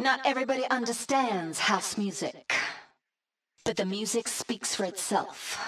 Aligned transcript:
Not 0.00 0.20
everybody 0.24 0.64
understands 0.70 1.58
house 1.58 1.98
music, 1.98 2.54
but 3.64 3.76
the 3.76 3.84
music 3.84 4.28
speaks 4.28 4.72
for 4.72 4.84
itself. 4.84 5.58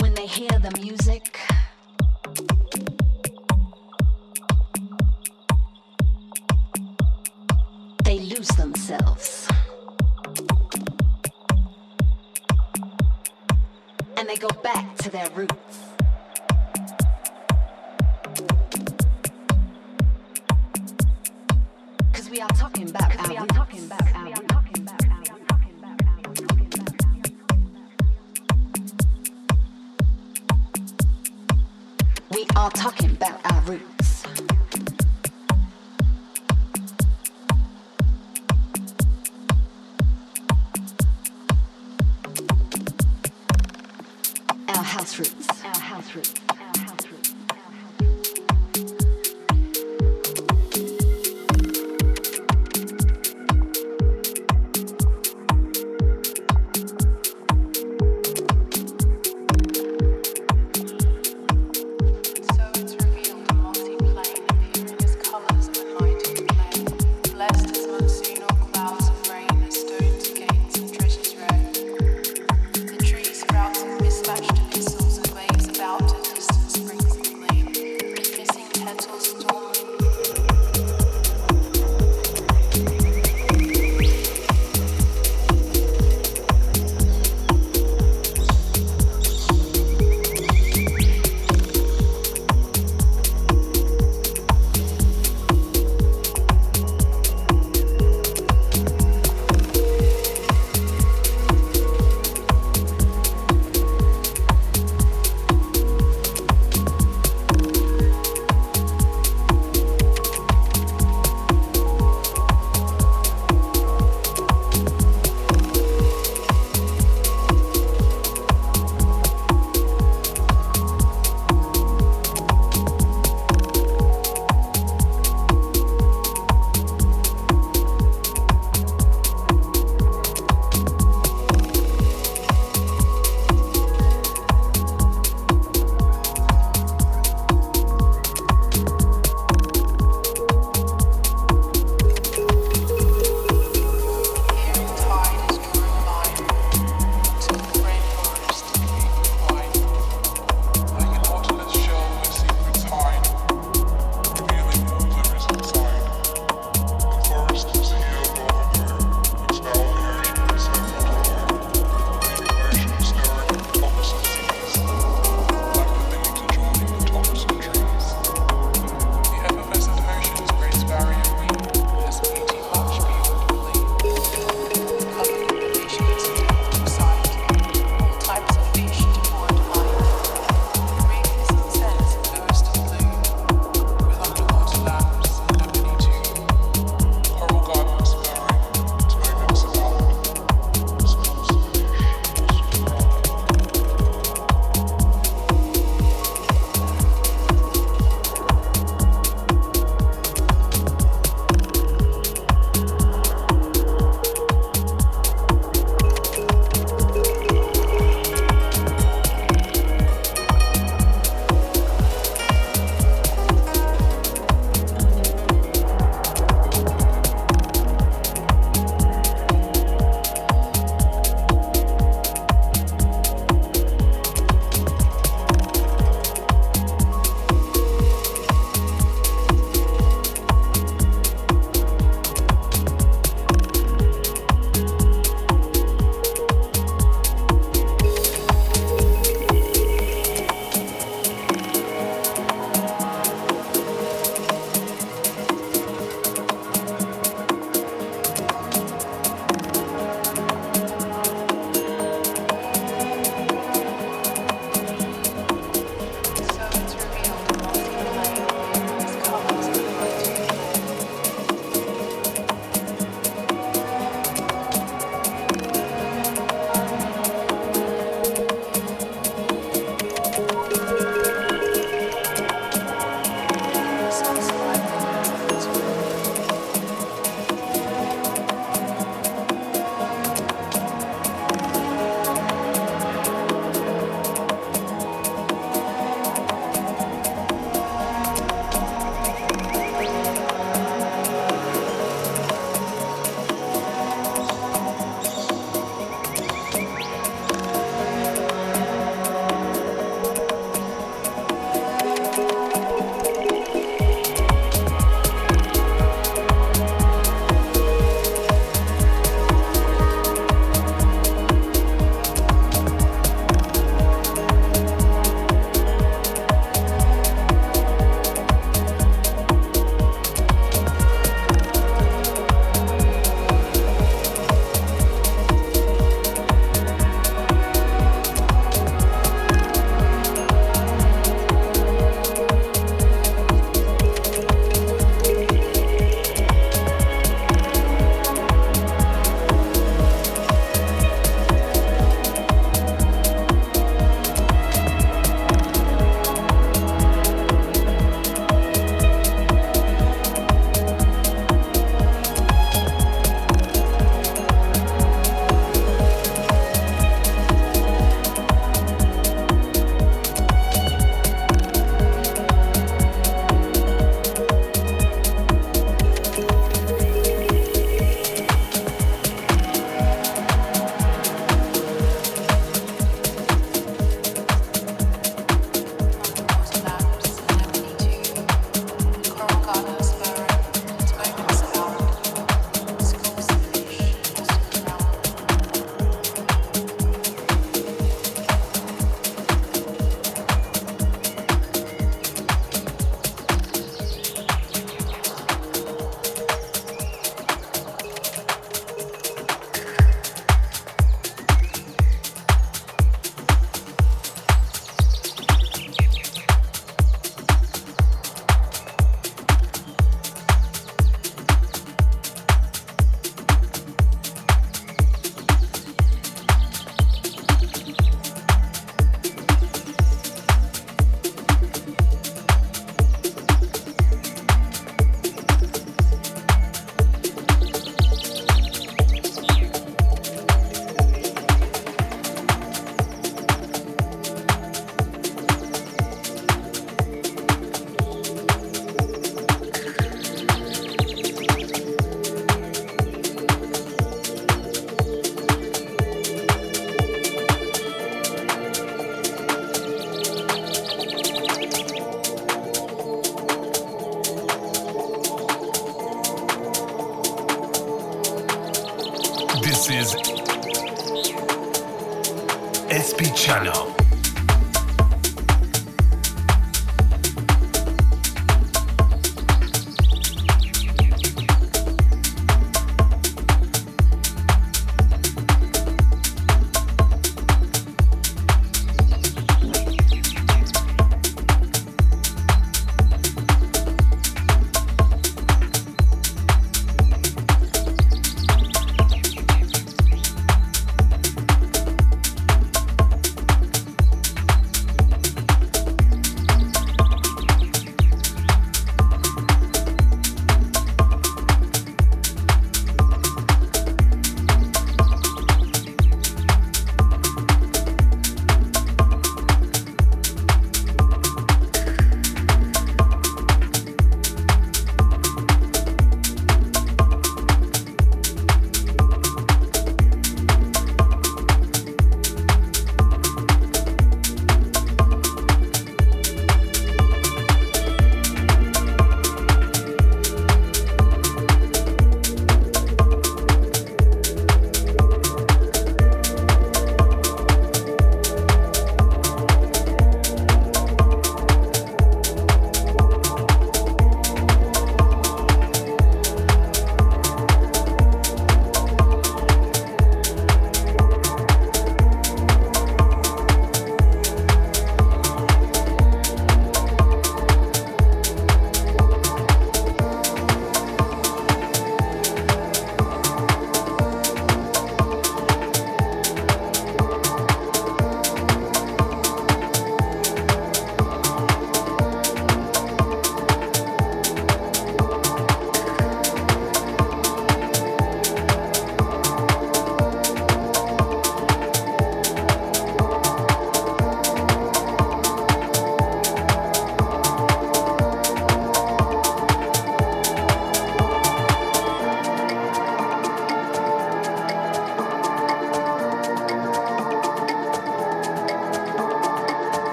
When 0.00 0.12
they 0.14 0.26
hear 0.26 0.50
the 0.58 0.78
music, 0.78 1.38
to 15.02 15.10
their 15.10 15.28
roots. 15.30 15.91